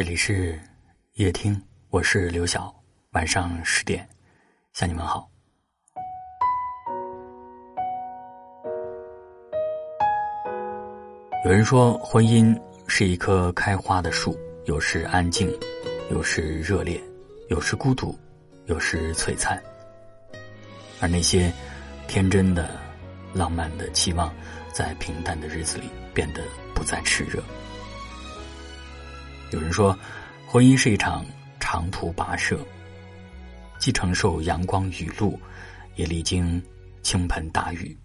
[0.00, 0.58] 这里是
[1.16, 2.74] 夜听，我是刘晓。
[3.10, 4.08] 晚上十点，
[4.72, 5.30] 向你们好。
[11.44, 14.34] 有人说，婚姻是一棵开花的树，
[14.64, 15.54] 有时安静，
[16.10, 16.98] 有时热烈，
[17.50, 18.18] 有时孤独，
[18.68, 19.62] 有时璀璨。
[20.98, 21.52] 而那些
[22.08, 22.70] 天真的、
[23.34, 24.34] 浪漫的期望，
[24.72, 26.42] 在平淡的日子里变得
[26.74, 27.42] 不再炽热。
[29.50, 29.98] 有人说，
[30.46, 31.26] 婚姻是一场
[31.58, 32.58] 长途跋涉，
[33.78, 35.38] 既承受阳光雨露，
[35.96, 36.62] 也历经
[37.02, 37.98] 倾盆大雨，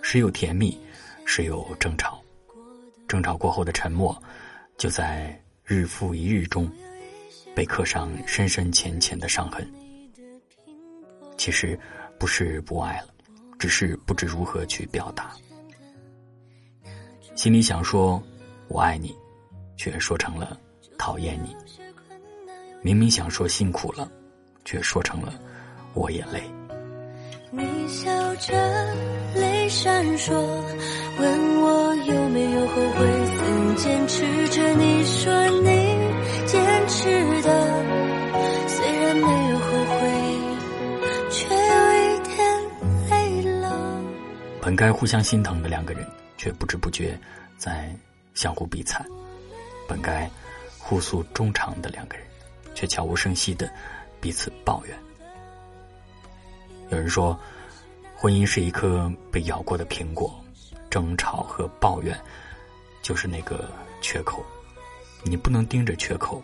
[0.00, 0.78] 时有甜蜜，
[1.24, 2.22] 时有争吵。
[3.08, 4.20] 争吵过后的沉默，
[4.78, 6.70] 就在日复一日中，
[7.54, 9.68] 被刻上深深浅浅的伤痕。
[11.36, 11.78] 其实
[12.18, 13.08] 不是不爱了，
[13.58, 15.32] 只是不知如何去表达。
[17.34, 18.22] 心里想说
[18.68, 19.14] “我爱你”。
[19.82, 20.56] 却说成了
[20.96, 21.56] 讨厌你。
[22.82, 24.08] 明明想说辛苦了，
[24.64, 25.34] 却说成了
[25.92, 26.40] 我也累。
[27.50, 28.94] 你笑着
[29.34, 30.32] 泪闪烁，
[31.18, 34.72] 问我有没有后悔，曾坚持着。
[34.76, 35.66] 你说你
[36.46, 37.84] 坚持的，
[38.68, 40.00] 虽然没有后悔，
[41.28, 44.00] 却有一点累了。
[44.60, 47.18] 本该互相心疼的两个人，却不知不觉
[47.58, 47.92] 在
[48.32, 49.04] 相互比惨。
[49.88, 50.30] 本该
[50.78, 52.26] 互诉衷肠的两个人，
[52.74, 53.70] 却悄无声息的
[54.20, 54.98] 彼此抱怨。
[56.90, 57.38] 有人说，
[58.14, 60.32] 婚姻是一颗被咬过的苹果，
[60.90, 62.18] 争吵和抱怨
[63.02, 64.44] 就是那个缺口。
[65.24, 66.42] 你不能盯着缺口，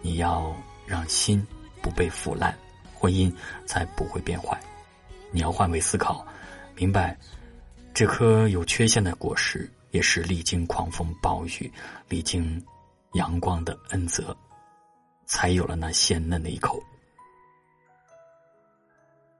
[0.00, 0.54] 你要
[0.86, 1.46] 让心
[1.82, 2.56] 不被腐烂，
[2.94, 3.32] 婚姻
[3.66, 4.58] 才不会变坏。
[5.32, 6.24] 你要换位思考，
[6.74, 7.16] 明白
[7.92, 9.70] 这颗有缺陷的果实。
[9.90, 11.72] 也是历经狂风暴雨、
[12.08, 12.62] 历经
[13.12, 14.36] 阳光的恩泽，
[15.26, 16.82] 才有了那鲜嫩的一口。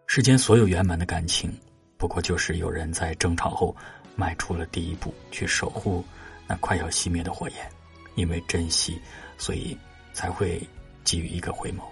[0.06, 1.56] 世间所有圆满的感情，
[1.96, 3.74] 不过就是有人在争吵后
[4.16, 6.04] 迈出了第一步，去守护
[6.46, 7.72] 那快要熄灭的火焰。
[8.16, 9.00] 因为珍惜，
[9.38, 9.78] 所以
[10.12, 10.60] 才会
[11.04, 11.82] 给予一个回眸。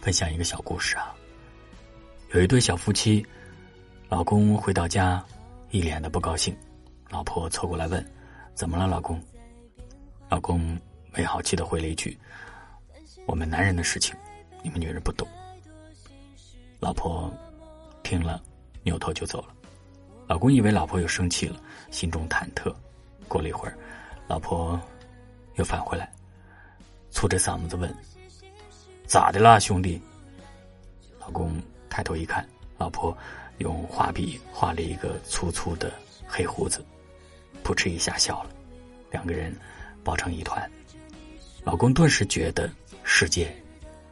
[0.00, 1.12] 分享一个小故事啊，
[2.32, 3.26] 有一对小夫妻，
[4.08, 5.22] 老公回到家。
[5.74, 6.56] 一脸的不高兴，
[7.10, 8.12] 老婆凑过来问
[8.54, 9.20] ：“怎么了，老公？”
[10.30, 10.78] 老公
[11.12, 12.16] 没好气的回了一句
[13.26, 14.14] ：“我们男人的事情，
[14.62, 15.26] 你们女人不懂。”
[16.78, 17.28] 老婆
[18.04, 18.40] 听了，
[18.84, 19.48] 扭头就走了。
[20.28, 21.60] 老公以为老婆又生气了，
[21.90, 22.72] 心中忐忑。
[23.26, 23.76] 过了一会儿，
[24.28, 24.80] 老婆
[25.56, 26.08] 又返回来，
[27.10, 27.92] 粗着嗓子问
[29.08, 30.00] ：“咋的啦，兄弟？”
[31.18, 31.60] 老公
[31.90, 32.48] 抬头一看，
[32.78, 33.12] 老婆。
[33.58, 35.92] 用画笔画了一个粗粗的
[36.26, 36.84] 黑胡子，
[37.62, 38.50] 扑哧一下笑了，
[39.10, 39.54] 两个人
[40.02, 40.70] 抱成一团。
[41.62, 42.70] 老公顿时觉得
[43.04, 43.54] 世界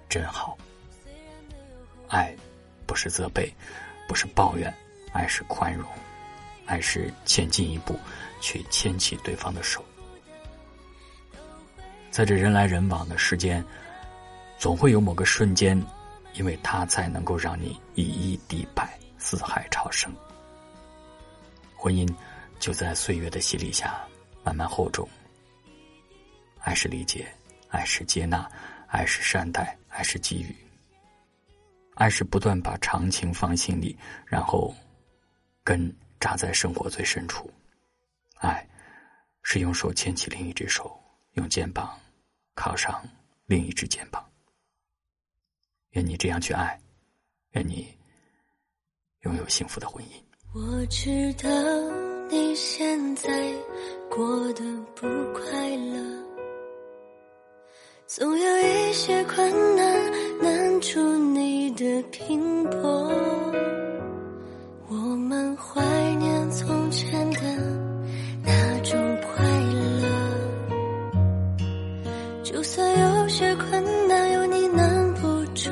[0.08, 0.56] 真好。
[2.08, 2.34] 爱
[2.86, 3.52] 不是责备，
[4.06, 4.72] 不是抱怨，
[5.12, 5.86] 爱是宽容，
[6.66, 7.98] 爱是前进一步
[8.40, 9.84] 去牵起对方的手。
[12.10, 13.64] 在这人来人往的世间，
[14.58, 15.82] 总会有某个瞬间，
[16.34, 18.98] 因为他才能够让你以一敌百。
[19.22, 20.12] 四海潮生，
[21.76, 22.12] 婚姻
[22.58, 24.04] 就在岁月的洗礼下
[24.42, 25.08] 慢慢厚重。
[26.58, 27.32] 爱是理解，
[27.68, 28.50] 爱是接纳，
[28.88, 30.54] 爱是善待，爱是给予，
[31.94, 33.96] 爱是不断把长情放心里，
[34.26, 34.74] 然后
[35.62, 37.48] 根扎在生活最深处。
[38.34, 38.68] 爱
[39.44, 41.00] 是用手牵起另一只手，
[41.34, 41.96] 用肩膀
[42.54, 43.02] 靠上
[43.46, 44.28] 另一只肩膀。
[45.90, 46.78] 愿你这样去爱，
[47.52, 47.96] 愿你。
[49.22, 50.08] 拥有幸福的婚姻。
[50.52, 51.48] 我知道
[52.28, 53.30] 你现在
[54.10, 54.62] 过得
[54.96, 55.96] 不快乐，
[58.06, 62.80] 总有一些困难难住你的拼搏。
[64.88, 65.80] 我们怀
[66.16, 67.40] 念从前的
[68.44, 69.44] 那种快
[70.00, 70.08] 乐，
[72.42, 75.70] 就算有些困难，有你难不住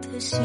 [0.00, 0.40] 的心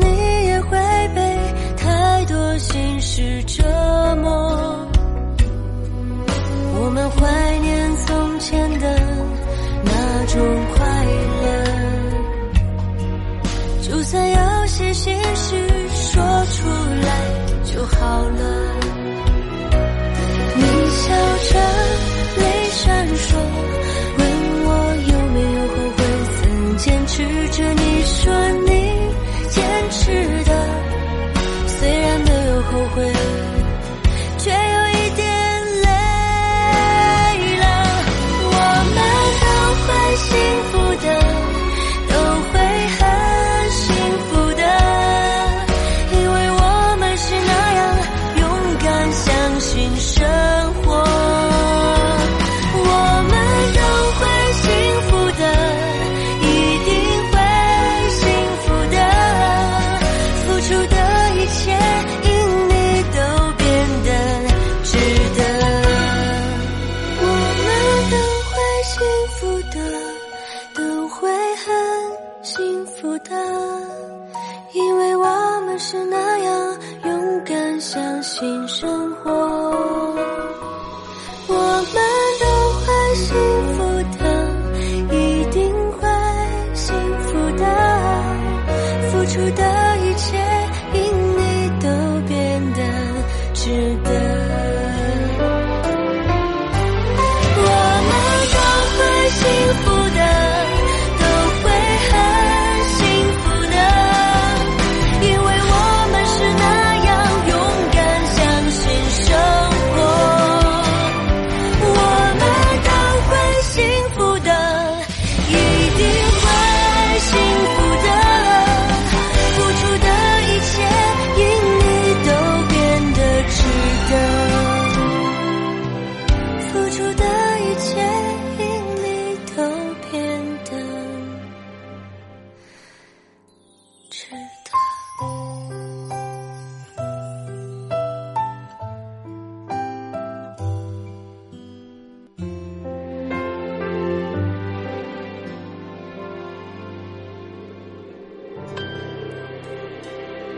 [0.00, 0.78] 你也会
[1.14, 1.38] 被
[1.76, 3.62] 太多心事折
[4.22, 4.86] 磨。
[6.78, 9.00] 我们怀念从前的
[9.84, 10.40] 那种
[10.74, 11.04] 快
[11.42, 11.46] 乐
[13.82, 15.56] 就算有些心事
[15.88, 16.68] 说出
[17.02, 17.08] 来
[17.64, 18.42] 就好了。
[20.56, 21.04] 你笑
[21.50, 21.54] 着
[22.36, 23.26] 泪闪烁
[24.18, 24.20] 问
[24.64, 24.68] 我
[25.12, 25.98] 有没有后悔
[26.36, 27.14] 曾坚持
[27.50, 27.82] 着你
[32.76, 33.15] 不会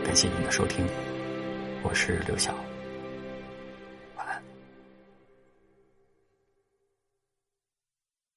[0.09, 0.83] 感谢您的收听，
[1.83, 2.68] 我是刘晓。